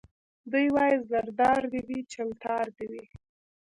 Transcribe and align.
دی 0.51 0.65
وايي 0.75 0.97
زردار 1.09 1.61
دي 1.71 1.81
وي 1.87 1.99
چلتار 2.13 2.65
دي 2.77 2.85
وي 2.91 3.03